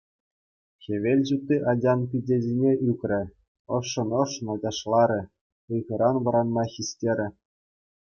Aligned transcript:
Хӗвел 0.83 1.19
ҫути 1.29 1.55
ачан 1.73 1.99
пичӗ 2.13 2.37
ҫине 2.45 2.71
ӳкрӗ, 2.93 3.19
ӑшшӑн-ӑшшӑн 3.79 4.47
ачашларӗ, 4.55 5.19
ыйхӑран 5.77 6.15
вӑранма 6.25 6.63
хистерӗ. 6.73 7.27